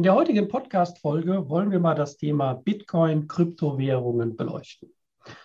[0.00, 4.94] In der heutigen Podcast-Folge wollen wir mal das Thema Bitcoin, Kryptowährungen beleuchten.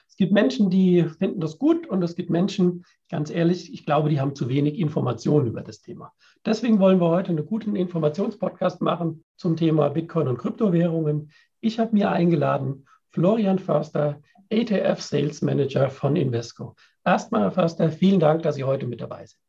[0.08, 4.08] Es gibt Menschen, die finden das gut und es gibt Menschen, ganz ehrlich, ich glaube,
[4.08, 6.14] die haben zu wenig Informationen über das Thema.
[6.46, 11.32] Deswegen wollen wir heute einen guten Informationspodcast machen zum Thema Bitcoin und Kryptowährungen.
[11.60, 16.78] Ich habe mir eingeladen Florian Förster, ATF Sales Manager von Invesco.
[17.04, 19.42] Erstmal, Herr Förster, vielen Dank, dass Sie heute mit dabei sind.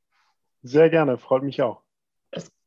[0.62, 1.86] Sehr gerne, freut mich auch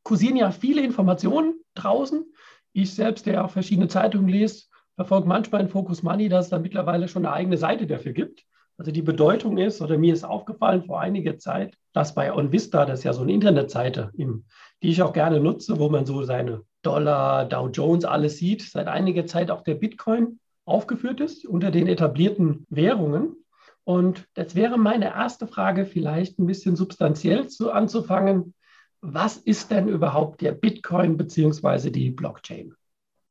[0.02, 2.24] kursieren ja viele Informationen draußen.
[2.72, 4.66] Ich selbst, der auch verschiedene Zeitungen lese,
[4.96, 8.44] verfolge manchmal in Focus Money, dass es da mittlerweile schon eine eigene Seite dafür gibt.
[8.76, 13.00] Also die Bedeutung ist, oder mir ist aufgefallen vor einiger Zeit, dass bei OnVista, das
[13.00, 17.44] ist ja so eine Internetseite, die ich auch gerne nutze, wo man so seine Dollar,
[17.44, 22.66] Dow Jones, alles sieht, seit einiger Zeit auch der Bitcoin aufgeführt ist unter den etablierten
[22.70, 23.36] Währungen.
[23.84, 28.54] Und das wäre meine erste Frage, vielleicht ein bisschen substanziell zu, anzufangen
[29.00, 31.90] was ist denn überhaupt der Bitcoin bzw.
[31.90, 32.74] die Blockchain?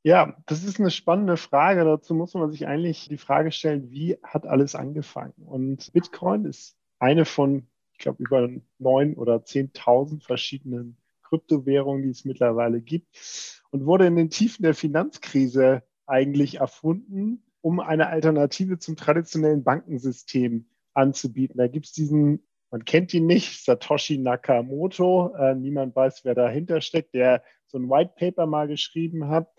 [0.04, 1.84] Ja, das ist eine spannende Frage.
[1.84, 5.34] Dazu muss man sich eigentlich die Frage stellen, wie hat alles angefangen?
[5.38, 12.26] Und Bitcoin ist eine von, ich glaube, über neun oder 10.000 verschiedenen Kryptowährungen, die es
[12.26, 18.96] mittlerweile gibt und wurde in den Tiefen der Finanzkrise eigentlich erfunden, um eine Alternative zum
[18.96, 21.58] traditionellen Bankensystem anzubieten.
[21.58, 25.34] Da gibt es diesen man kennt ihn nicht, Satoshi Nakamoto.
[25.36, 29.50] Äh, niemand weiß, wer dahinter steckt, der so ein White Paper mal geschrieben hat.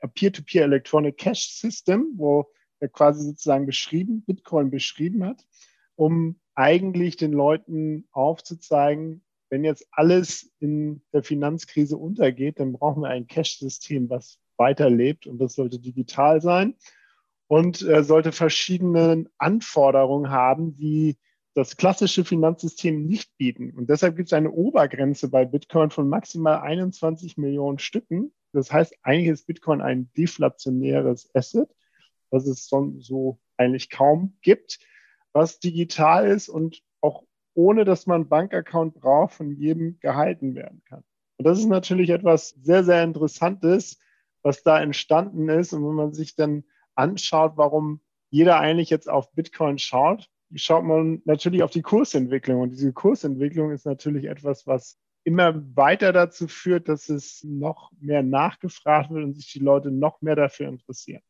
[0.00, 2.46] A Peer-to-Peer -Peer Electronic Cash System, wo
[2.80, 5.46] er quasi sozusagen beschrieben, Bitcoin beschrieben hat,
[5.94, 13.08] um eigentlich den Leuten aufzuzeigen, wenn jetzt alles in der Finanzkrise untergeht, dann brauchen wir
[13.08, 16.74] ein Cash-System, was weiterlebt und das sollte digital sein
[17.46, 21.16] und äh, sollte verschiedene Anforderungen haben, die
[21.56, 23.70] das klassische Finanzsystem nicht bieten.
[23.70, 28.30] Und deshalb gibt es eine Obergrenze bei Bitcoin von maximal 21 Millionen Stücken.
[28.52, 31.74] Das heißt, eigentlich ist Bitcoin ein deflationäres Asset,
[32.28, 34.80] was es so eigentlich kaum gibt,
[35.32, 37.24] was digital ist und auch
[37.54, 41.04] ohne dass man einen Bankaccount braucht, von jedem gehalten werden kann.
[41.38, 43.98] Und das ist natürlich etwas sehr, sehr Interessantes,
[44.42, 45.72] was da entstanden ist.
[45.72, 51.22] Und wenn man sich dann anschaut, warum jeder eigentlich jetzt auf Bitcoin schaut, schaut man
[51.24, 52.60] natürlich auf die Kursentwicklung.
[52.60, 58.22] Und diese Kursentwicklung ist natürlich etwas, was immer weiter dazu führt, dass es noch mehr
[58.22, 61.22] nachgefragt wird und sich die Leute noch mehr dafür interessieren.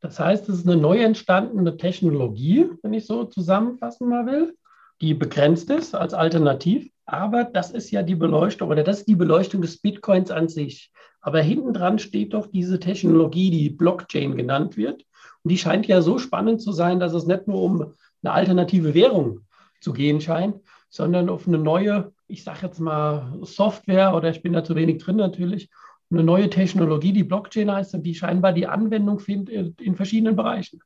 [0.00, 4.56] Das heißt, es ist eine neu entstandene Technologie, wenn ich so zusammenfassen mal will,
[5.00, 6.90] die begrenzt ist als Alternativ.
[7.04, 10.92] Aber das ist ja die Beleuchtung oder das ist die Beleuchtung des Bitcoins an sich.
[11.20, 15.04] Aber hinten dran steht doch diese Technologie, die Blockchain genannt wird.
[15.42, 18.94] Und die scheint ja so spannend zu sein, dass es nicht nur um eine alternative
[18.94, 19.40] Währung
[19.80, 24.52] zu gehen scheint, sondern auf eine neue, ich sage jetzt mal Software oder ich bin
[24.52, 25.70] da zu wenig drin natürlich,
[26.10, 30.80] eine neue Technologie, die Blockchain heißt und die scheinbar die Anwendung findet in verschiedenen Bereichen.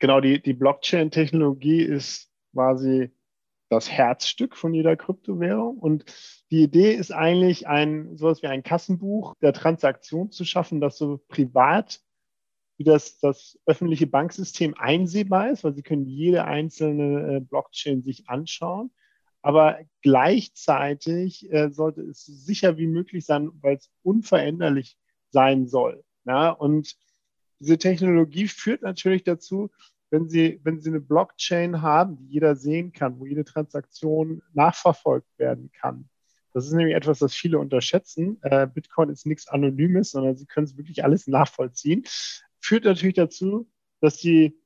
[0.00, 3.10] Genau, die, die Blockchain-Technologie ist quasi
[3.70, 5.78] das Herzstück von jeder Kryptowährung.
[5.78, 6.04] Und
[6.50, 11.20] die Idee ist eigentlich, ein sowas wie ein Kassenbuch der Transaktion zu schaffen, das so
[11.28, 12.00] privat
[12.76, 18.28] wie das, das öffentliche Banksystem einsehbar ist, weil Sie können jede einzelne äh, Blockchain sich
[18.28, 18.90] anschauen.
[19.42, 24.96] Aber gleichzeitig äh, sollte es sicher wie möglich sein, weil es unveränderlich
[25.30, 26.02] sein soll.
[26.24, 26.50] Ja?
[26.50, 26.96] Und
[27.60, 29.70] diese Technologie führt natürlich dazu,
[30.10, 35.38] wenn Sie, wenn Sie eine Blockchain haben, die jeder sehen kann, wo jede Transaktion nachverfolgt
[35.38, 36.08] werden kann.
[36.52, 38.38] Das ist nämlich etwas, das viele unterschätzen.
[38.42, 42.04] Äh, Bitcoin ist nichts Anonymes, sondern Sie können es wirklich alles nachvollziehen
[42.64, 43.68] führt natürlich dazu,
[44.00, 44.58] dass sie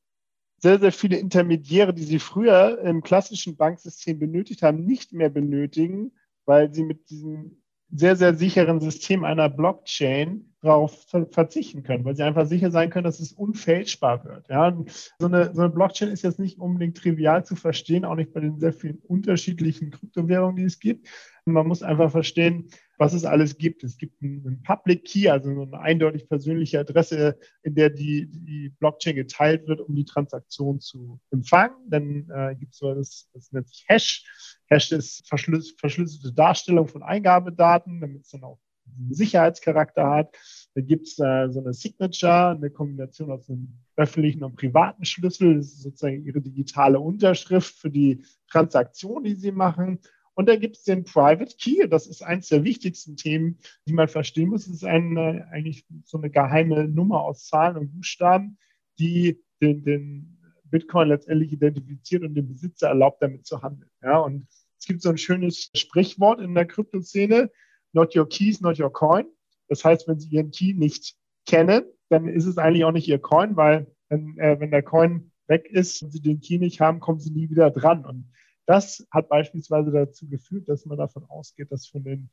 [0.58, 6.12] sehr, sehr viele Intermediäre, die sie früher im klassischen Banksystem benötigt haben, nicht mehr benötigen,
[6.44, 12.22] weil sie mit diesem sehr, sehr sicheren System einer Blockchain darauf verzichten können, weil sie
[12.22, 14.48] einfach sicher sein können, dass es unfälschbar wird.
[14.48, 14.76] Ja,
[15.18, 18.40] so eine, so eine Blockchain ist jetzt nicht unbedingt trivial zu verstehen, auch nicht bei
[18.40, 21.08] den sehr vielen unterschiedlichen Kryptowährungen, die es gibt.
[21.52, 22.68] Man muss einfach verstehen,
[22.98, 23.84] was es alles gibt.
[23.84, 29.16] Es gibt einen Public Key, also eine eindeutig persönliche Adresse, in der die, die Blockchain
[29.16, 31.76] geteilt wird, um die Transaktion zu empfangen.
[31.88, 34.24] Dann äh, gibt es so das, das nennt sich Hash.
[34.66, 38.58] Hash ist verschlüsselte Darstellung von Eingabedaten, damit es dann auch
[38.98, 40.36] einen Sicherheitscharakter hat.
[40.74, 45.56] Da gibt es äh, so eine Signature, eine Kombination aus einem öffentlichen und privaten Schlüssel.
[45.56, 50.00] Das ist sozusagen ihre digitale Unterschrift für die Transaktion, die sie machen.
[50.38, 51.88] Und da gibt es den Private Key.
[51.88, 53.58] Das ist eines der wichtigsten Themen,
[53.88, 54.68] die man verstehen muss.
[54.68, 58.56] Es ist eine, eigentlich so eine geheime Nummer aus Zahlen und Buchstaben,
[59.00, 63.90] die den, den Bitcoin letztendlich identifiziert und dem Besitzer erlaubt, damit zu handeln.
[64.00, 64.46] Ja, und
[64.78, 67.50] es gibt so ein schönes Sprichwort in der Kryptoszene,
[67.92, 69.26] not your keys, not your coin.
[69.66, 73.18] Das heißt, wenn Sie Ihren Key nicht kennen, dann ist es eigentlich auch nicht Ihr
[73.18, 77.00] Coin, weil wenn, äh, wenn der Coin weg ist und Sie den Key nicht haben,
[77.00, 78.04] kommen Sie nie wieder dran.
[78.04, 78.30] Und
[78.68, 82.28] das hat beispielsweise dazu geführt, dass man davon ausgeht, dass von den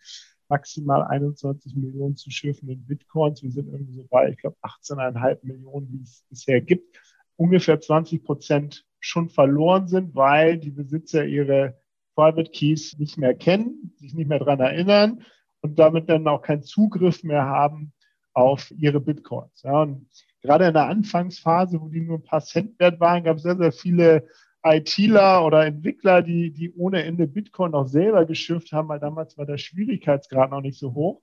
[0.49, 5.87] maximal 21 Millionen zu schürfenden Bitcoins, wir sind irgendwie so bei, ich glaube, 18,5 Millionen,
[5.89, 6.99] die es bisher gibt,
[7.37, 11.79] ungefähr 20 Prozent schon verloren sind, weil die Besitzer ihre
[12.15, 15.23] Private Keys nicht mehr kennen, sich nicht mehr daran erinnern
[15.61, 17.93] und damit dann auch keinen Zugriff mehr haben
[18.33, 19.61] auf ihre Bitcoins.
[19.63, 20.09] Ja, und
[20.41, 23.55] gerade in der Anfangsphase, wo die nur ein paar Cent wert waren, gab es sehr,
[23.55, 24.27] sehr viele
[24.65, 29.45] ITler oder Entwickler, die, die ohne Ende Bitcoin auch selber geschürft haben, weil damals war
[29.45, 31.21] der Schwierigkeitsgrad noch nicht so hoch,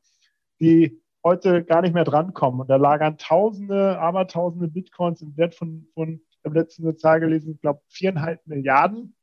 [0.61, 2.61] die heute gar nicht mehr drankommen.
[2.61, 7.53] Und da lagern Tausende, Abertausende Bitcoins im Wert von, von ich habe letztens Zahl gelesen,
[7.55, 9.15] ich glaube viereinhalb Milliarden,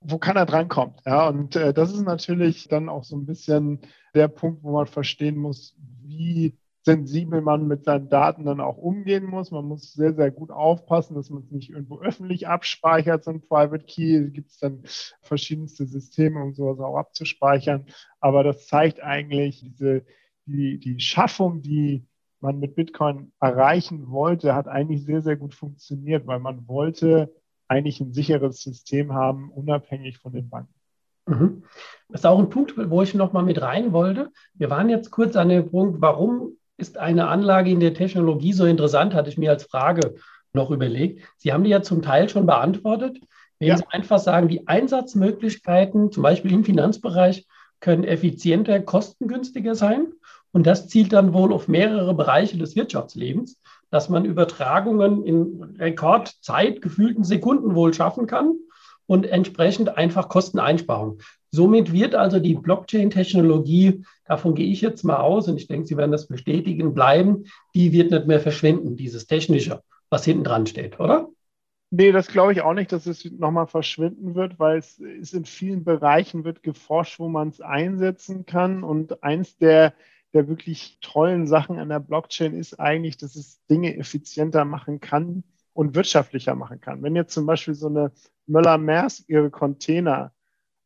[0.00, 1.00] wo keiner drankommt.
[1.06, 3.80] Ja, und äh, das ist natürlich dann auch so ein bisschen
[4.14, 9.26] der Punkt, wo man verstehen muss, wie sensibel man mit seinen Daten dann auch umgehen
[9.26, 9.50] muss.
[9.50, 13.42] Man muss sehr, sehr gut aufpassen, dass man es nicht irgendwo öffentlich abspeichert, so ein
[13.42, 14.22] Private Key.
[14.22, 14.82] Da gibt es dann
[15.20, 17.86] verschiedenste Systeme, um sowas auch abzuspeichern.
[18.20, 20.06] Aber das zeigt eigentlich diese,
[20.46, 22.06] die, die Schaffung, die
[22.38, 27.34] man mit Bitcoin erreichen wollte, hat eigentlich sehr, sehr gut funktioniert, weil man wollte
[27.66, 30.72] eigentlich ein sicheres System haben, unabhängig von den Banken.
[31.26, 31.64] Mhm.
[32.08, 34.30] Das ist auch ein Punkt, wo ich noch mal mit rein wollte.
[34.54, 38.66] Wir waren jetzt kurz an dem Punkt, warum ist eine Anlage in der Technologie so
[38.66, 40.14] interessant, hatte ich mir als Frage
[40.52, 41.22] noch überlegt.
[41.36, 43.18] Sie haben die ja zum Teil schon beantwortet.
[43.58, 43.76] Wenn ja.
[43.76, 47.46] Sie einfach sagen, die Einsatzmöglichkeiten, zum Beispiel im Finanzbereich,
[47.80, 50.08] können effizienter, kostengünstiger sein.
[50.52, 56.82] Und das zielt dann wohl auf mehrere Bereiche des Wirtschaftslebens, dass man Übertragungen in Rekordzeit,
[56.82, 58.54] gefühlten Sekunden wohl schaffen kann
[59.06, 61.18] und entsprechend einfach Kosteneinsparung.
[61.56, 65.96] Somit wird also die Blockchain-Technologie, davon gehe ich jetzt mal aus, und ich denke, Sie
[65.96, 67.44] werden das bestätigen, bleiben,
[67.74, 71.30] die wird nicht mehr verschwinden, dieses Technische, was hinten dran steht, oder?
[71.90, 75.46] Nee, das glaube ich auch nicht, dass es nochmal verschwinden wird, weil es ist in
[75.46, 78.82] vielen Bereichen wird geforscht, wo man es einsetzen kann.
[78.82, 79.94] Und eins der,
[80.34, 85.42] der wirklich tollen Sachen an der Blockchain ist eigentlich, dass es Dinge effizienter machen kann
[85.72, 87.02] und wirtschaftlicher machen kann.
[87.02, 88.12] Wenn jetzt zum Beispiel so eine
[88.46, 90.32] Möller-Mers ihre Container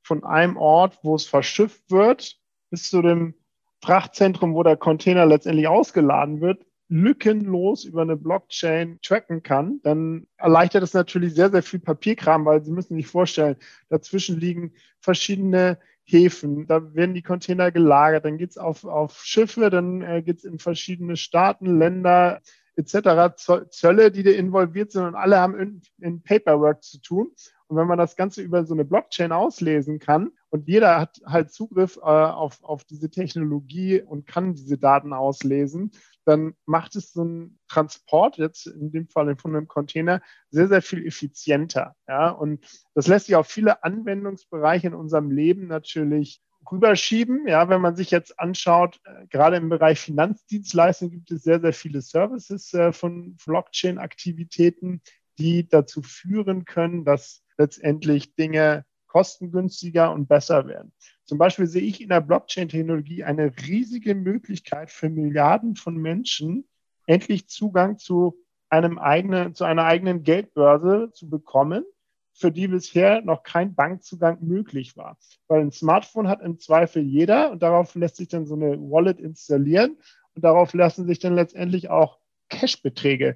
[0.02, 2.37] von einem Ort, wo es verschifft wird,
[2.70, 3.35] bis zu dem
[3.82, 10.82] Frachtzentrum, wo der Container letztendlich ausgeladen wird, lückenlos über eine Blockchain tracken kann, dann erleichtert
[10.82, 13.56] es natürlich sehr, sehr viel Papierkram, weil Sie müssen sich vorstellen,
[13.88, 19.70] dazwischen liegen verschiedene Häfen, da werden die Container gelagert, dann geht es auf, auf Schiffe,
[19.70, 22.41] dann äh, geht es in verschiedene Staaten, Länder
[22.75, 23.37] etc.,
[23.70, 27.31] Zölle, die da involviert sind und alle haben in, in Paperwork zu tun.
[27.70, 31.52] Und wenn man das Ganze über so eine Blockchain auslesen kann und jeder hat halt
[31.52, 35.93] Zugriff äh, auf, auf diese Technologie und kann diese Daten auslesen,
[36.25, 40.83] dann macht es so einen Transport, jetzt in dem Fall von einem Container, sehr, sehr
[40.83, 41.95] viel effizienter.
[42.09, 42.30] Ja?
[42.30, 46.42] Und das lässt sich auf viele Anwendungsbereiche in unserem Leben natürlich
[46.73, 47.47] rüberschieben.
[47.47, 51.73] Ja, wenn man sich jetzt anschaut, äh, gerade im Bereich Finanzdienstleistungen gibt es sehr, sehr
[51.73, 55.02] viele Services äh, von Blockchain-Aktivitäten,
[55.38, 60.93] die dazu führen können, dass letztendlich Dinge kostengünstiger und besser werden.
[61.25, 66.64] Zum Beispiel sehe ich in der Blockchain-Technologie eine riesige Möglichkeit für Milliarden von Menschen,
[67.07, 68.38] endlich Zugang zu
[68.69, 71.85] einem eigenen, zu einer eigenen Geldbörse zu bekommen,
[72.33, 75.19] für die bisher noch kein Bankzugang möglich war.
[75.49, 79.21] Weil ein Smartphone hat im Zweifel jeder und darauf lässt sich dann so eine Wallet
[79.21, 79.99] installieren
[80.35, 83.35] und darauf lassen sich dann letztendlich auch Cash-Beträge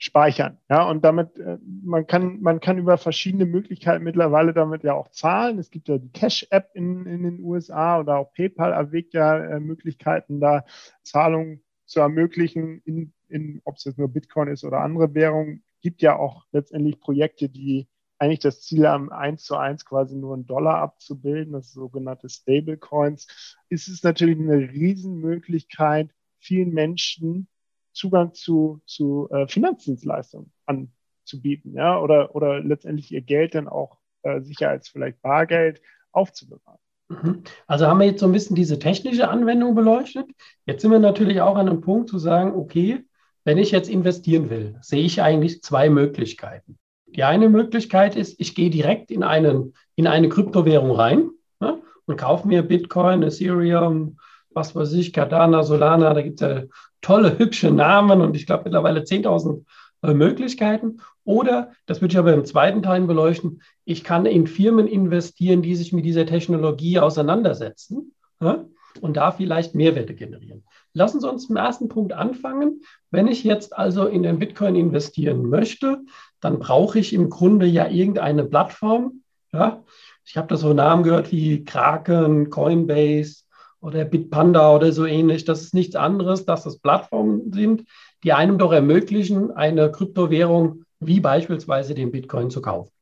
[0.00, 0.56] speichern.
[0.70, 5.10] Ja, und damit, äh, man kann, man kann über verschiedene Möglichkeiten mittlerweile damit ja auch
[5.10, 5.58] zahlen.
[5.58, 9.60] Es gibt ja die Cash-App in, in den USA oder auch PayPal erwägt ja äh,
[9.60, 10.64] Möglichkeiten, da
[11.02, 15.62] Zahlungen zu ermöglichen, in, in, ob es jetzt nur Bitcoin ist oder andere Währungen.
[15.82, 17.86] Gibt ja auch letztendlich Projekte, die
[18.18, 23.56] eigentlich das Ziel haben, eins zu eins quasi nur einen Dollar abzubilden, das sogenannte Stablecoins,
[23.68, 27.48] ist es natürlich eine Riesenmöglichkeit, vielen Menschen
[27.92, 34.40] Zugang zu, zu äh, Finanzdienstleistungen anzubieten, ja, oder, oder letztendlich ihr Geld dann auch äh,
[34.40, 35.80] sicher als vielleicht Bargeld
[36.12, 36.78] aufzubewahren.
[37.08, 37.42] Mhm.
[37.66, 40.26] Also haben wir jetzt so ein bisschen diese technische Anwendung beleuchtet.
[40.66, 43.04] Jetzt sind wir natürlich auch an einem Punkt zu sagen, okay,
[43.44, 46.78] wenn ich jetzt investieren will, sehe ich eigentlich zwei Möglichkeiten.
[47.06, 52.16] Die eine Möglichkeit ist, ich gehe direkt in, einen, in eine Kryptowährung rein ne, und
[52.16, 54.18] kaufe mir Bitcoin, Ethereum,
[54.52, 56.62] was weiß ich, Cardano, Solana, da gibt es ja
[57.00, 59.64] tolle, hübsche Namen und ich glaube mittlerweile 10.000
[60.02, 61.00] äh, Möglichkeiten.
[61.24, 65.76] Oder, das würde ich aber im zweiten Teil beleuchten, ich kann in Firmen investieren, die
[65.76, 68.64] sich mit dieser Technologie auseinandersetzen ja,
[69.00, 70.64] und da vielleicht Mehrwerte generieren.
[70.92, 72.82] Lassen Sie uns im ersten Punkt anfangen.
[73.10, 75.98] Wenn ich jetzt also in den Bitcoin investieren möchte,
[76.40, 79.22] dann brauche ich im Grunde ja irgendeine Plattform.
[79.52, 79.84] Ja?
[80.24, 83.44] Ich habe da so Namen gehört wie Kraken, Coinbase
[83.80, 85.44] oder Bitpanda oder so ähnlich.
[85.44, 87.84] Das ist nichts anderes, dass das Plattformen sind,
[88.22, 92.92] die einem doch ermöglichen, eine Kryptowährung wie beispielsweise den Bitcoin zu kaufen.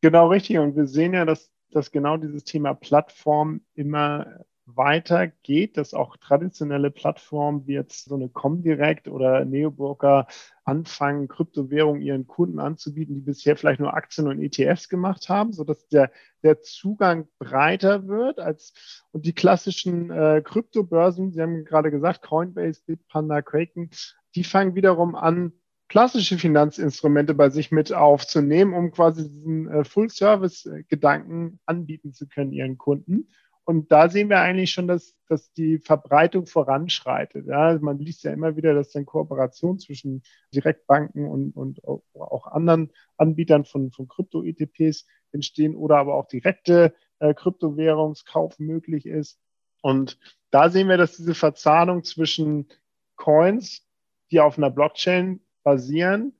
[0.00, 0.58] Genau richtig.
[0.58, 4.44] Und wir sehen ja, dass, dass genau dieses Thema Plattform immer
[4.76, 10.26] weitergeht, dass auch traditionelle Plattformen wie jetzt so eine Comdirect oder Neobroker
[10.64, 15.88] anfangen, Kryptowährungen ihren Kunden anzubieten, die bisher vielleicht nur Aktien und ETFs gemacht haben, sodass
[15.88, 16.10] der,
[16.42, 18.72] der Zugang breiter wird als
[19.12, 23.90] und die klassischen äh, Kryptobörsen, Sie haben gerade gesagt, Coinbase, Bitpanda, Kraken,
[24.34, 25.52] die fangen wiederum an,
[25.90, 32.78] klassische Finanzinstrumente bei sich mit aufzunehmen, um quasi diesen äh, Full-Service-Gedanken anbieten zu können ihren
[32.78, 33.28] Kunden.
[33.70, 37.46] Und da sehen wir eigentlich schon, dass, dass die Verbreitung voranschreitet.
[37.46, 42.90] Ja, man liest ja immer wieder, dass dann Kooperation zwischen Direktbanken und, und auch anderen
[43.16, 49.38] Anbietern von, von Krypto-ETPs entstehen oder aber auch direkte äh, Kryptowährungskauf möglich ist.
[49.82, 50.18] Und
[50.50, 52.66] da sehen wir, dass diese Verzahnung zwischen
[53.14, 53.86] Coins,
[54.32, 56.32] die auf einer Blockchain basieren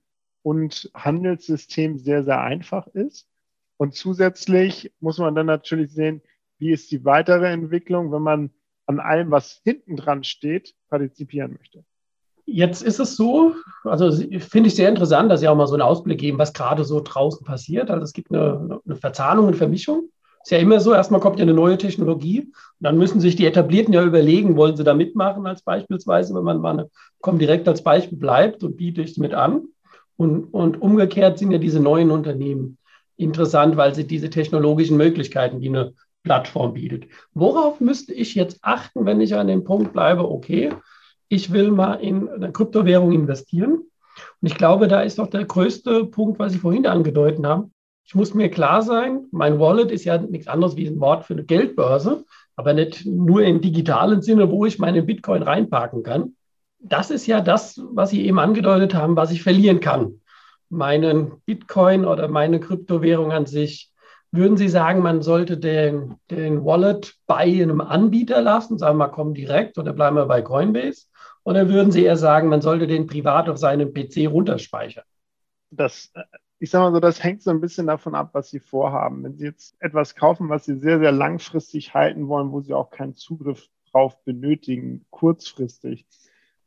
[0.43, 3.29] und Handelssystem sehr, sehr einfach ist.
[3.77, 6.23] Und zusätzlich muss man dann natürlich sehen,
[6.61, 8.51] wie ist die weitere Entwicklung, wenn man
[8.87, 11.85] an allem, was hinten dran steht, partizipieren möchte.
[12.45, 15.83] Jetzt ist es so, also finde ich sehr interessant, dass Sie auch mal so einen
[15.83, 17.91] Ausblick geben, was gerade so draußen passiert.
[17.91, 20.11] Also es gibt eine, eine Verzahnung und Vermischung.
[20.43, 23.47] Ist ja immer so, erstmal kommt ja eine neue Technologie und dann müssen sich die
[23.47, 27.85] Etablierten ja überlegen, wollen sie da mitmachen als beispielsweise, wenn man mal eine, direkt als
[27.85, 29.69] Beispiel bleibt und bietet es mit an.
[30.17, 32.79] Und, und umgekehrt sind ja diese neuen Unternehmen
[33.17, 37.07] interessant, weil sie diese technologischen Möglichkeiten, die eine Plattform bietet.
[37.35, 40.71] Worauf müsste ich jetzt achten, wenn ich an dem Punkt bleibe, okay,
[41.29, 43.73] ich will mal in eine Kryptowährung investieren?
[44.41, 47.73] Und ich glaube, da ist doch der größte Punkt, was Sie vorhin angedeutet haben.
[48.05, 51.35] Ich muss mir klar sein, mein Wallet ist ja nichts anderes wie ein Wort für
[51.35, 52.25] eine Geldbörse,
[52.57, 56.35] aber nicht nur im digitalen Sinne, wo ich meine Bitcoin reinparken kann.
[56.81, 60.21] Das ist ja das, was Sie eben angedeutet haben, was ich verlieren kann.
[60.71, 63.90] Meinen Bitcoin oder meine Kryptowährung an sich
[64.33, 69.13] würden Sie sagen, man sollte den, den Wallet bei einem Anbieter lassen, sagen wir mal,
[69.13, 71.07] komm direkt oder bleiben wir bei Coinbase?
[71.43, 75.05] Oder würden Sie eher sagen, man sollte den privat auf seinem PC runterspeichern?
[75.71, 76.13] Das,
[76.59, 79.25] ich sage mal so, das hängt so ein bisschen davon ab, was Sie vorhaben.
[79.25, 82.91] Wenn Sie jetzt etwas kaufen, was Sie sehr, sehr langfristig halten wollen, wo Sie auch
[82.91, 86.07] keinen Zugriff drauf benötigen, kurzfristig,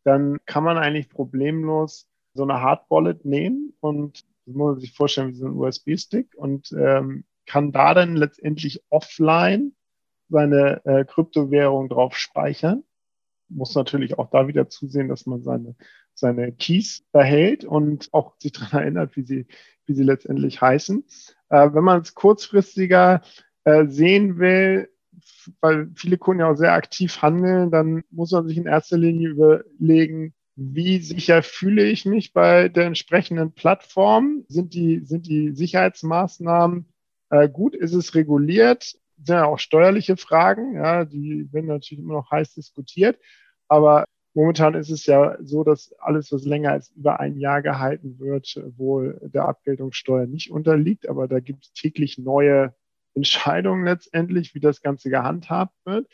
[0.04, 4.94] dann kann man eigentlich problemlos so eine Hard Wallet nehmen und das muss man sich
[4.94, 9.74] vorstellen wie so ein USB-Stick und ähm, kann da dann letztendlich offline
[10.30, 12.84] seine äh, Kryptowährung drauf speichern.
[13.50, 15.76] Muss natürlich auch da wieder zusehen, dass man seine,
[16.14, 19.48] seine Keys behält und auch sich daran erinnert, wie sie,
[19.86, 21.06] wie sie letztendlich heißen.
[21.50, 23.22] Äh, wenn man es kurzfristiger
[23.64, 24.90] äh, sehen will,
[25.62, 29.30] weil viele Kunden ja auch sehr aktiv handeln, dann muss man sich in erster Linie
[29.30, 34.46] überlegen, wie sicher fühle ich mich bei der entsprechenden Plattform?
[34.48, 36.93] Sind die, sind die Sicherheitsmaßnahmen
[37.34, 38.96] äh, gut, ist es reguliert?
[39.18, 43.18] Sind ja auch steuerliche Fragen, ja, die werden natürlich immer noch heiß diskutiert.
[43.68, 48.20] Aber momentan ist es ja so, dass alles, was länger als über ein Jahr gehalten
[48.20, 51.10] wird, wohl der Abgeltungssteuer nicht unterliegt.
[51.10, 52.76] Aber da gibt es täglich neue
[53.16, 56.08] Entscheidungen letztendlich, wie das Ganze gehandhabt wird.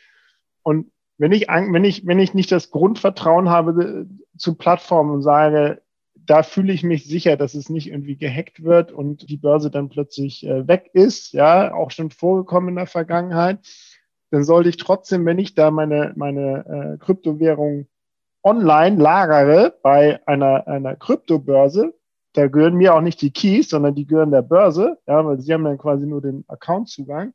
[0.62, 5.22] Und wenn ich, wenn ich, wenn ich nicht das Grundvertrauen habe äh, zu Plattformen und
[5.22, 5.82] sage,
[6.26, 9.88] da fühle ich mich sicher, dass es nicht irgendwie gehackt wird und die Börse dann
[9.88, 13.60] plötzlich äh, weg ist, ja, auch schon vorgekommen in der Vergangenheit,
[14.30, 17.88] dann sollte ich trotzdem, wenn ich da meine, meine äh, Kryptowährung
[18.42, 21.94] online lagere bei einer, einer Kryptobörse,
[22.34, 25.52] da gehören mir auch nicht die Keys, sondern die gehören der Börse, ja, weil sie
[25.52, 27.34] haben dann quasi nur den Accountzugang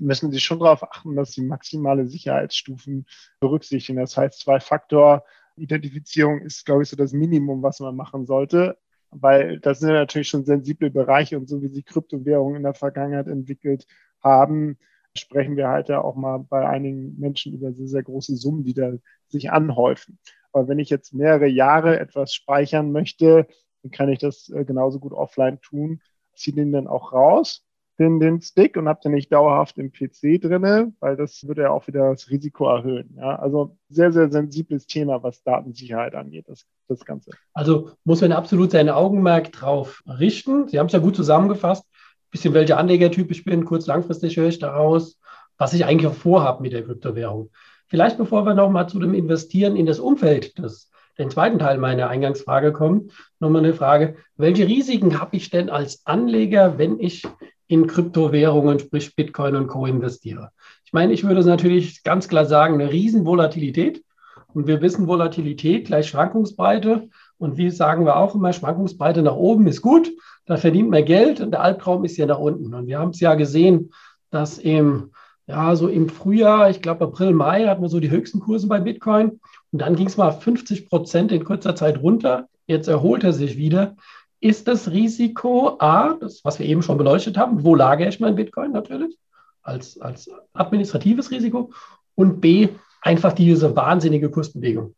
[0.00, 3.06] müssen Sie schon darauf achten, dass Sie maximale Sicherheitsstufen
[3.40, 3.98] berücksichtigen.
[3.98, 5.24] Das heißt, Zwei-Faktor
[5.56, 8.78] Identifizierung ist, glaube ich, so das Minimum, was man machen sollte,
[9.10, 13.28] weil das sind natürlich schon sensible Bereiche und so wie sich Kryptowährungen in der Vergangenheit
[13.28, 13.86] entwickelt
[14.22, 14.78] haben,
[15.16, 18.74] sprechen wir halt ja auch mal bei einigen Menschen über sehr, sehr große Summen, die
[18.74, 18.92] da
[19.28, 20.18] sich anhäufen.
[20.52, 23.46] Aber wenn ich jetzt mehrere Jahre etwas speichern möchte,
[23.82, 26.00] dann kann ich das äh, genauso gut offline tun,
[26.34, 27.64] ziehe den dann auch raus,
[27.98, 31.70] den, den Stick und habe den nicht dauerhaft im PC drinne, weil das würde ja
[31.70, 33.14] auch wieder das Risiko erhöhen.
[33.16, 37.30] Ja, also sehr, sehr sensibles Thema, was Datensicherheit angeht, das, das Ganze.
[37.52, 40.68] Also muss man absolut sein Augenmerk drauf richten.
[40.68, 41.84] Sie haben es ja gut zusammengefasst.
[42.30, 45.20] Bisschen welcher Anlegertyp ich bin, kurz langfristig höre ich daraus,
[45.58, 47.50] was ich eigentlich auch vorhabe mit der Kryptowährung.
[47.88, 52.08] Vielleicht bevor wir nochmal zu dem Investieren in das Umfeld des den zweiten Teil meiner
[52.08, 54.16] Eingangsfrage kommen, nochmal eine Frage.
[54.36, 57.24] Welche Risiken habe ich denn als Anleger, wenn ich
[57.72, 59.86] in Kryptowährungen, sprich Bitcoin und Co.
[59.86, 60.50] investiere?
[60.84, 64.04] Ich meine, ich würde natürlich ganz klar sagen, eine Riesenvolatilität.
[64.52, 67.08] Und wir wissen, Volatilität gleich Schwankungsbreite.
[67.38, 70.12] Und wie sagen wir auch immer, Schwankungsbreite nach oben ist gut,
[70.44, 72.74] da verdient man Geld und der Albtraum ist ja nach unten.
[72.74, 73.92] Und wir haben es ja gesehen,
[74.28, 75.12] dass im,
[75.46, 78.80] ja, so im Frühjahr, ich glaube April, Mai, hatten wir so die höchsten Kurse bei
[78.80, 79.40] Bitcoin.
[79.70, 82.48] Und dann ging es mal 50 Prozent in kurzer Zeit runter.
[82.66, 83.96] Jetzt erholt er sich wieder.
[84.42, 88.34] Ist das Risiko A, das, was wir eben schon beleuchtet haben, wo lagere ich mein
[88.34, 89.16] Bitcoin natürlich,
[89.62, 91.70] als, als administratives Risiko?
[92.16, 92.68] Und B,
[93.02, 94.96] einfach diese wahnsinnige Kursbewegung?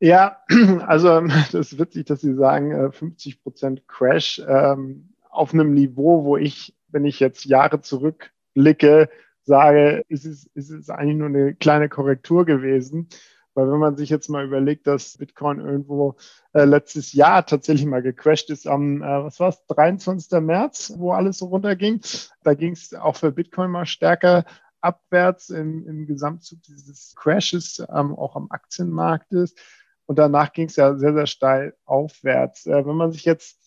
[0.00, 0.38] Ja,
[0.88, 1.20] also
[1.52, 6.36] das ist witzig, dass Sie sagen, 50 äh, Prozent Crash ähm, auf einem Niveau, wo
[6.36, 9.08] ich, wenn ich jetzt Jahre zurückblicke,
[9.44, 13.08] sage, ist es, ist es eigentlich nur eine kleine Korrektur gewesen.
[13.54, 16.16] Weil wenn man sich jetzt mal überlegt, dass Bitcoin irgendwo
[16.52, 20.40] äh, letztes Jahr tatsächlich mal gecrashed ist am, äh, was war es, 23.
[20.40, 22.00] März, wo alles so runterging,
[22.42, 24.44] da ging es auch für Bitcoin mal stärker
[24.80, 29.58] abwärts im, im Gesamtzug dieses Crashes, ähm, auch am Aktienmarkt ist.
[30.06, 32.66] Und danach ging es ja sehr, sehr steil aufwärts.
[32.66, 33.61] Äh, wenn man sich jetzt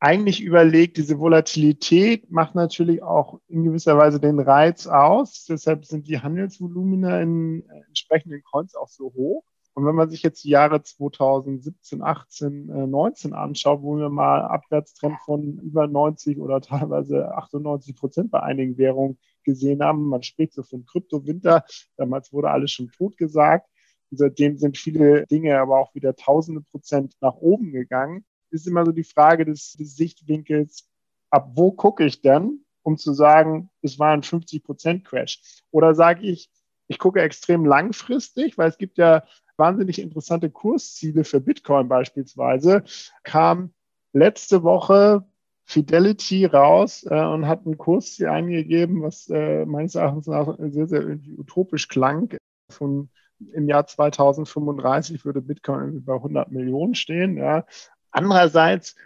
[0.00, 5.44] eigentlich überlegt, diese Volatilität macht natürlich auch in gewisser Weise den Reiz aus.
[5.48, 9.44] Deshalb sind die Handelsvolumina in entsprechenden Coins auch so hoch.
[9.74, 15.18] Und wenn man sich jetzt die Jahre 2017, 18, 19 anschaut, wo wir mal Abwärtstrend
[15.24, 20.62] von über 90 oder teilweise 98 Prozent bei einigen Währungen gesehen haben, man spricht so
[20.62, 21.64] von Kryptowinter.
[21.96, 23.68] Damals wurde alles schon tot gesagt.
[24.10, 28.84] Und seitdem sind viele Dinge aber auch wieder tausende Prozent nach oben gegangen ist immer
[28.84, 30.88] so die Frage des, des Sichtwinkels,
[31.30, 35.40] ab wo gucke ich denn, um zu sagen, es war ein 50% Crash?
[35.70, 36.50] Oder sage ich,
[36.86, 39.24] ich gucke extrem langfristig, weil es gibt ja
[39.56, 42.84] wahnsinnig interessante Kursziele für Bitcoin beispielsweise,
[43.24, 43.74] kam
[44.12, 45.26] letzte Woche
[45.64, 51.02] Fidelity raus äh, und hat ein Kursziel eingegeben, was äh, meines Erachtens nach sehr, sehr
[51.02, 52.34] irgendwie utopisch klang.
[52.70, 53.10] Von
[53.52, 57.36] im Jahr 2035 würde Bitcoin bei 100 Millionen stehen.
[57.36, 57.66] Ja.
[58.10, 58.96] Andererseits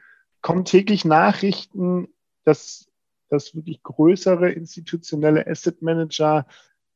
[0.40, 2.08] kommen täglich Nachrichten,
[2.44, 2.90] dass,
[3.28, 6.46] dass wirklich größere institutionelle Asset Manager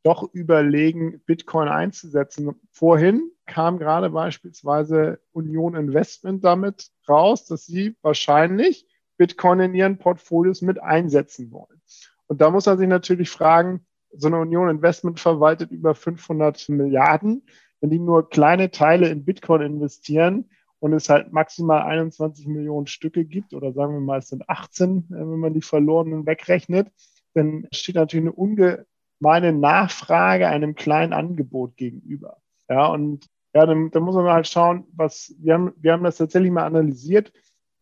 [0.02, 2.54] doch überlegen, Bitcoin einzusetzen.
[2.70, 10.62] Vorhin kam gerade beispielsweise Union Investment damit raus, dass sie wahrscheinlich Bitcoin in ihren Portfolios
[10.62, 11.80] mit einsetzen wollen.
[12.28, 17.46] Und da muss man sich natürlich fragen, so eine Union Investment verwaltet über 500 Milliarden.
[17.80, 20.48] Wenn die nur kleine Teile in Bitcoin investieren,
[20.80, 24.98] und es halt maximal 21 Millionen Stücke gibt, oder sagen wir mal, es sind 18,
[24.98, 26.90] äh, wenn man die verlorenen wegrechnet,
[27.34, 32.38] dann steht natürlich eine ungemeine Nachfrage einem kleinen Angebot gegenüber.
[32.68, 36.18] Ja, und ja, dann, dann muss man halt schauen, was, wir haben, wir haben das
[36.18, 37.32] tatsächlich mal analysiert.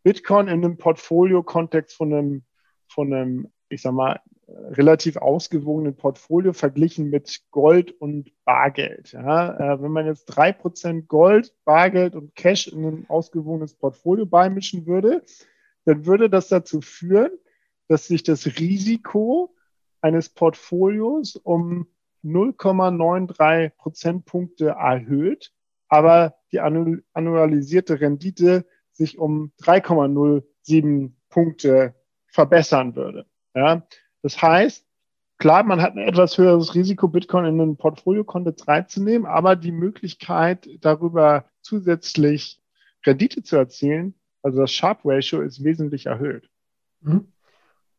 [0.02, 2.44] Bitcoin in einem Portfolio-Kontext von einem,
[2.88, 9.12] von einem, ich sag mal, relativ ausgewogenen Portfolio verglichen mit Gold und Bargeld.
[9.12, 14.26] Ja, äh, wenn man jetzt drei Prozent Gold, Bargeld und Cash in ein ausgewogenes Portfolio
[14.26, 15.22] beimischen würde,
[15.84, 17.32] dann würde das dazu führen,
[17.88, 19.54] dass sich das Risiko
[20.00, 21.86] eines Portfolios um
[22.24, 25.52] 0,93 Prozentpunkte erhöht,
[25.88, 31.94] aber die annualisierte Rendite sich um 3,07 Punkte
[32.26, 33.26] verbessern würde.
[33.54, 33.86] Ja,
[34.24, 34.86] das heißt,
[35.36, 40.66] klar, man hat ein etwas höheres Risiko, Bitcoin in ein Portfolio-Konto reinzunehmen, aber die Möglichkeit,
[40.80, 42.58] darüber zusätzlich
[43.04, 46.48] Rendite zu erzielen, also das Sharp Ratio, ist wesentlich erhöht.
[47.02, 47.28] Mhm.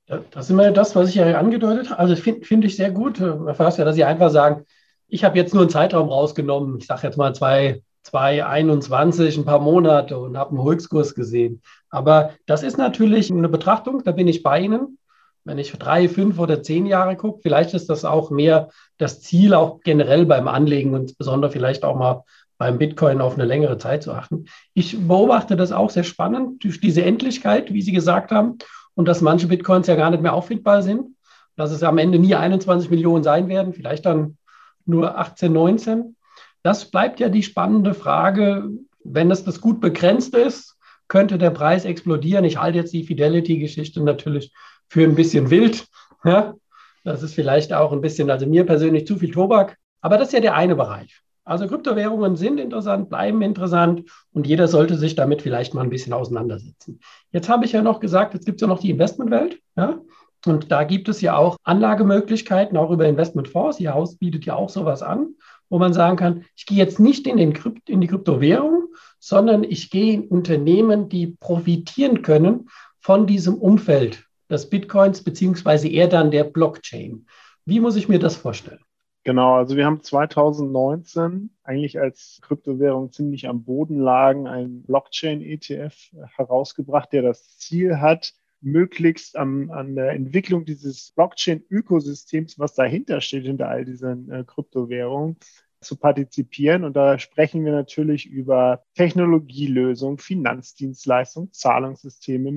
[0.07, 1.99] Das ist immer das, was ich ja angedeutet habe.
[1.99, 3.19] Also finde find ich sehr gut.
[3.53, 4.65] Fast ja, dass Sie einfach sagen,
[5.07, 6.79] ich habe jetzt nur einen Zeitraum rausgenommen.
[6.79, 11.61] Ich sage jetzt mal zwei, 2021, ein paar Monate und habe einen Höchstkurs gesehen.
[11.89, 14.97] Aber das ist natürlich eine Betrachtung, da bin ich bei Ihnen
[15.45, 19.53] wenn ich drei, fünf oder zehn Jahre gucke, vielleicht ist das auch mehr das Ziel,
[19.53, 22.23] auch generell beim Anlegen und insbesondere vielleicht auch mal
[22.57, 24.45] beim Bitcoin auf eine längere Zeit zu achten.
[24.73, 28.57] Ich beobachte das auch sehr spannend durch diese Endlichkeit, wie Sie gesagt haben,
[28.95, 31.15] und dass manche Bitcoins ja gar nicht mehr auffindbar sind.
[31.57, 34.37] dass es am Ende nie 21 Millionen sein werden, vielleicht dann
[34.85, 36.17] nur 18, 19.
[36.63, 38.67] Das bleibt ja die spannende Frage.
[39.05, 40.75] Wenn es das gut begrenzt ist,
[41.07, 42.43] könnte der Preis explodieren.
[42.43, 44.51] Ich halte jetzt die Fidelity-Geschichte natürlich
[44.89, 45.85] für ein bisschen wild.
[46.23, 46.55] Ja,
[47.03, 49.77] das ist vielleicht auch ein bisschen, also mir persönlich zu viel Tobak.
[50.01, 51.21] Aber das ist ja der eine Bereich.
[51.45, 56.13] Also Kryptowährungen sind interessant, bleiben interessant und jeder sollte sich damit vielleicht mal ein bisschen
[56.13, 56.99] auseinandersetzen.
[57.31, 59.59] Jetzt habe ich ja noch gesagt, jetzt gibt es ja noch die Investmentwelt.
[59.77, 59.99] Ja?
[60.47, 63.79] Und da gibt es ja auch Anlagemöglichkeiten, auch über Investmentfonds.
[63.79, 65.35] Ihr Haus bietet ja auch sowas an,
[65.69, 68.87] wo man sagen kann, ich gehe jetzt nicht in, den Krypt in die Kryptowährung,
[69.19, 72.69] sondern ich gehe in Unternehmen, die profitieren können
[72.99, 77.25] von diesem Umfeld des Bitcoins, beziehungsweise eher dann der Blockchain.
[77.65, 78.79] Wie muss ich mir das vorstellen?
[79.23, 85.95] Genau, also wir haben 2019 eigentlich als Kryptowährung ziemlich am Boden lagen einen Blockchain-ETF
[86.35, 93.45] herausgebracht, der das Ziel hat, möglichst am, an der Entwicklung dieses Blockchain-Ökosystems, was dahinter steht,
[93.45, 95.37] hinter all diesen äh, Kryptowährungen,
[95.81, 96.83] zu partizipieren.
[96.83, 102.51] Und da sprechen wir natürlich über Technologielösungen, Finanzdienstleistungen, Zahlungssysteme,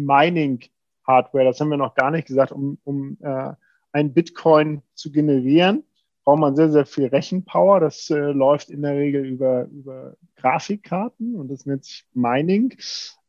[1.08, 1.44] Mining-Hardware.
[1.44, 3.52] Das haben wir noch gar nicht gesagt, um, um äh,
[3.92, 5.84] ein Bitcoin zu generieren
[6.24, 7.80] braucht man sehr, sehr viel Rechenpower.
[7.80, 12.76] Das äh, läuft in der Regel über, über Grafikkarten und das nennt sich Mining,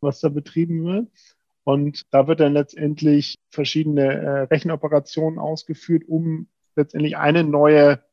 [0.02, 1.08] was da betrieben wird.
[1.64, 8.04] Und da wird dann letztendlich verschiedene äh, Rechenoperationen ausgeführt, um letztendlich eine neue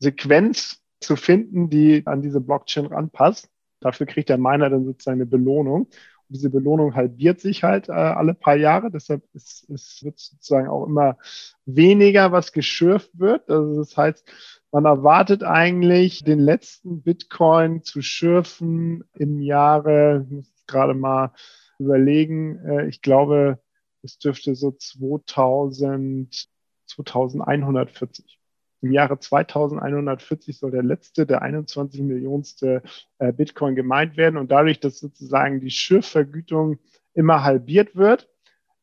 [0.00, 3.48] Sequenz zu finden, die an diese Blockchain ranpasst.
[3.78, 5.86] Dafür kriegt der Miner dann sozusagen eine Belohnung.
[6.32, 8.90] Diese Belohnung halbiert sich halt äh, alle paar Jahre.
[8.90, 11.18] Deshalb ist, ist, wird sozusagen auch immer
[11.66, 13.48] weniger, was geschürft wird.
[13.50, 14.24] Also das heißt,
[14.70, 21.32] man erwartet eigentlich den letzten Bitcoin zu schürfen im Jahre, ich muss gerade mal
[21.78, 22.58] überlegen.
[22.64, 23.60] Äh, ich glaube,
[24.02, 26.48] es dürfte so 2000,
[26.86, 28.41] 2140.
[28.82, 32.82] Im Jahre 2140 soll der letzte, der 21 Millionste
[33.18, 34.36] äh, Bitcoin gemeint werden.
[34.36, 36.78] Und dadurch, dass sozusagen die Schiffvergütung
[37.14, 38.28] immer halbiert wird,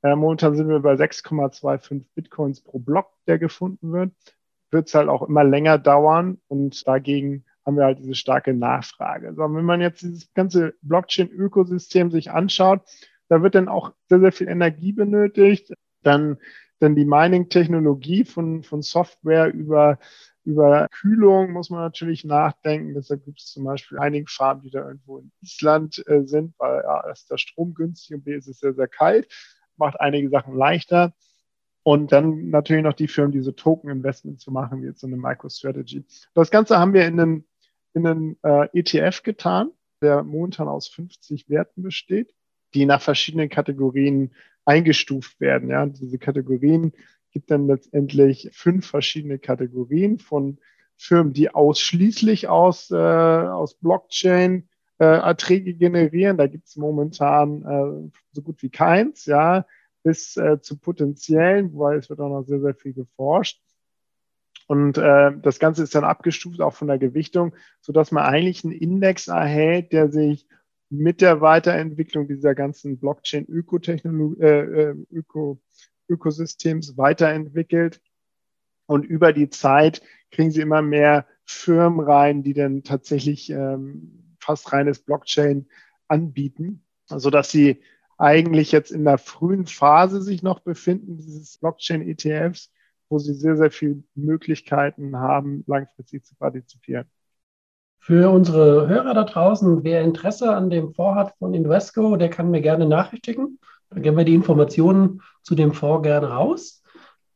[0.01, 4.11] äh, momentan sind wir bei 6,25 Bitcoins pro Block, der gefunden wird,
[4.71, 6.39] wird es halt auch immer länger dauern.
[6.47, 9.27] Und dagegen haben wir halt diese starke Nachfrage.
[9.27, 12.81] Also wenn man jetzt dieses ganze Blockchain-Ökosystem sich anschaut,
[13.27, 15.73] da wird dann auch sehr, sehr viel Energie benötigt.
[16.03, 16.37] Dann,
[16.79, 19.99] dann die Mining-Technologie von, von Software über,
[20.43, 22.93] über Kühlung muss man natürlich nachdenken.
[22.93, 26.85] Deshalb gibt es zum Beispiel einige Farben, die da irgendwo in Island äh, sind, weil
[26.85, 29.27] A, ist der Strom günstig und B, ist es sehr, sehr kalt.
[29.77, 31.13] Macht einige Sachen leichter.
[31.83, 35.17] Und dann natürlich noch die Firmen, die so Token-Investment zu machen, wie jetzt so eine
[35.17, 36.05] MicroStrategy.
[36.33, 37.45] Das Ganze haben wir in einem
[37.93, 42.33] in einen äh, ETF getan, der momentan aus 50 Werten besteht,
[42.73, 44.33] die nach verschiedenen Kategorien
[44.69, 45.69] eingestuft werden.
[45.69, 46.93] Ja, diese Kategorien
[47.31, 50.59] gibt dann letztendlich fünf verschiedene Kategorien von
[50.95, 54.67] Firmen, die ausschließlich aus, äh, aus Blockchain
[54.99, 56.37] äh, Erträge generieren.
[56.37, 59.65] Da gibt es momentan äh, so gut wie keins, ja,
[60.03, 63.61] bis äh, zu potenziellen, weil es wird auch noch sehr, sehr viel geforscht.
[64.67, 68.73] Und äh, das Ganze ist dann abgestuft auch von der Gewichtung, sodass man eigentlich einen
[68.73, 70.47] Index erhält, der sich
[70.89, 75.61] mit der Weiterentwicklung dieser ganzen Blockchain-Ökotechnologie, äh, äh, Öko,
[76.07, 78.01] Ökosystems weiterentwickelt.
[78.87, 84.71] Und über die Zeit kriegen sie immer mehr Firmen rein, die dann tatsächlich ähm, fast
[84.73, 85.67] reines Blockchain
[86.07, 87.81] anbieten, sodass sie
[88.17, 92.71] eigentlich jetzt in der frühen Phase sich noch befinden, dieses Blockchain-ETFs,
[93.09, 97.09] wo sie sehr, sehr viele Möglichkeiten haben, langfristig zu partizipieren.
[97.99, 102.49] Für unsere Hörer da draußen, wer Interesse an dem Fonds hat von Invesco, der kann
[102.49, 103.59] mir gerne Nachricht schicken.
[103.89, 106.83] Dann geben wir die Informationen zu dem Fonds gerne raus.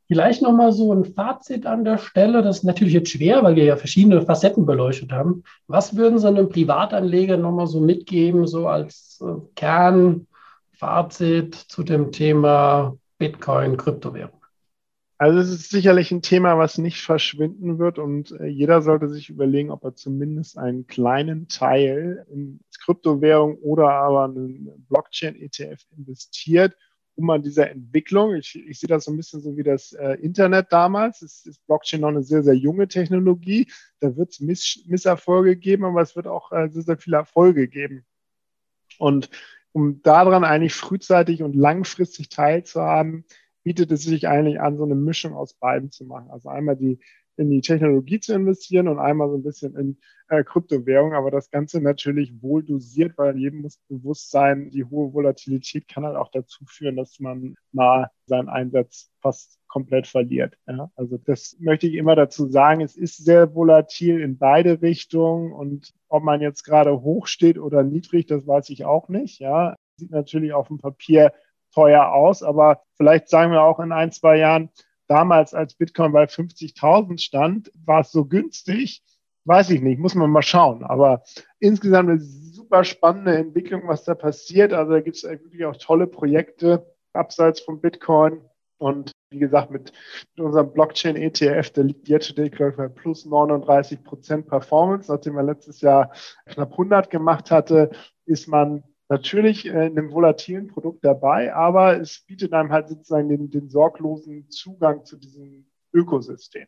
[0.08, 2.44] Vielleicht nochmal so ein Fazit an der Stelle.
[2.44, 5.44] Das ist natürlich jetzt schwer, weil wir ja verschiedene Facetten beleuchtet haben.
[5.68, 12.98] Was würden Sie einem Privatanleger nochmal so mitgeben, so als äh, Kernfazit zu dem Thema
[13.18, 14.43] Bitcoin, Kryptowährung?
[15.24, 19.30] Also es ist sicherlich ein Thema, was nicht verschwinden wird und äh, jeder sollte sich
[19.30, 26.76] überlegen, ob er zumindest einen kleinen Teil in Kryptowährung oder aber einen Blockchain-ETF investiert,
[27.16, 30.16] um an dieser Entwicklung, ich, ich sehe das so ein bisschen so wie das äh,
[30.16, 34.84] Internet damals, es ist Blockchain noch eine sehr, sehr junge Technologie, da wird es Miss
[34.88, 38.06] Misserfolge geben, aber es wird auch äh, sehr, sehr viele Erfolge geben.
[38.98, 39.30] Und
[39.72, 43.24] um daran eigentlich frühzeitig und langfristig teilzuhaben,
[43.64, 46.30] bietet es sich eigentlich an, so eine Mischung aus beiden zu machen.
[46.30, 47.00] Also einmal die,
[47.38, 49.98] in die Technologie zu investieren und einmal so ein bisschen in
[50.28, 55.14] äh, Kryptowährung, aber das Ganze natürlich wohl dosiert, weil jedem muss bewusst sein, die hohe
[55.14, 60.58] Volatilität kann halt auch dazu führen, dass man mal seinen Einsatz fast komplett verliert.
[60.68, 60.92] Ja?
[60.96, 62.82] Also das möchte ich immer dazu sagen.
[62.82, 67.84] Es ist sehr volatil in beide Richtungen und ob man jetzt gerade hoch steht oder
[67.84, 69.40] niedrig, das weiß ich auch nicht.
[69.40, 71.34] Ja, sieht natürlich auf dem Papier
[71.74, 74.70] teuer aus, aber vielleicht sagen wir auch in ein, zwei Jahren,
[75.08, 79.04] damals als Bitcoin bei 50.000 stand, war es so günstig,
[79.46, 80.84] weiß ich nicht, muss man mal schauen.
[80.84, 81.24] Aber
[81.60, 84.74] insgesamt eine super spannende Entwicklung, was da passiert.
[84.74, 88.42] Also da gibt es wirklich auch tolle Projekte abseits von Bitcoin.
[88.78, 89.94] Und wie gesagt, mit,
[90.36, 95.12] mit unserem Blockchain-ETF, der liegt jetzt today, glaube ich, bei plus 39 Prozent Performance.
[95.12, 96.12] Nachdem er letztes Jahr
[96.46, 97.92] knapp 100 gemacht hatte,
[98.26, 103.30] ist man natürlich äh, in einem volatilen Produkt dabei, aber es bietet einem halt sozusagen
[103.30, 106.66] den, den sorglosen Zugang zu diesem Ökosystem.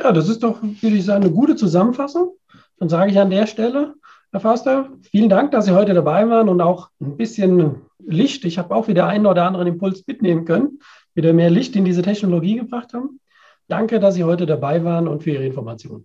[0.00, 2.36] Ja, das ist doch, würde ich sagen, eine gute Zusammenfassung.
[2.78, 3.94] Dann sage ich an der Stelle,
[4.32, 8.44] Herr Förster, vielen Dank, dass Sie heute dabei waren und auch ein bisschen Licht.
[8.44, 10.80] Ich habe auch wieder einen oder anderen Impuls mitnehmen können,
[11.14, 13.20] wieder mehr Licht in diese Technologie gebracht haben.
[13.68, 16.04] Danke, dass Sie heute dabei waren und für Ihre Informationen.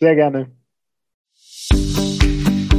[0.00, 0.52] Sehr gerne.